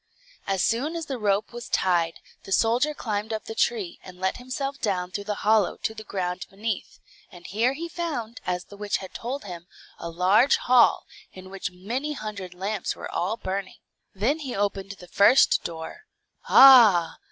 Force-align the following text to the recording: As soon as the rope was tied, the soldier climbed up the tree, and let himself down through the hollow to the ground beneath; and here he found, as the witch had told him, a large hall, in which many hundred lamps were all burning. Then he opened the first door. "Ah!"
As 0.47 0.63
soon 0.63 0.95
as 0.95 1.05
the 1.05 1.19
rope 1.19 1.53
was 1.53 1.69
tied, 1.69 2.21
the 2.43 2.51
soldier 2.51 2.95
climbed 2.95 3.31
up 3.31 3.45
the 3.45 3.53
tree, 3.53 3.99
and 4.03 4.17
let 4.19 4.37
himself 4.37 4.79
down 4.81 5.11
through 5.11 5.25
the 5.25 5.35
hollow 5.45 5.77
to 5.77 5.93
the 5.93 6.03
ground 6.03 6.47
beneath; 6.49 6.97
and 7.31 7.45
here 7.45 7.73
he 7.73 7.87
found, 7.87 8.41
as 8.43 8.63
the 8.65 8.77
witch 8.77 8.97
had 8.97 9.13
told 9.13 9.43
him, 9.43 9.67
a 9.99 10.09
large 10.09 10.55
hall, 10.57 11.05
in 11.33 11.51
which 11.51 11.69
many 11.69 12.13
hundred 12.13 12.55
lamps 12.55 12.95
were 12.95 13.11
all 13.11 13.37
burning. 13.37 13.77
Then 14.15 14.39
he 14.39 14.55
opened 14.55 14.93
the 14.93 15.07
first 15.07 15.63
door. 15.63 16.07
"Ah!" 16.49 17.19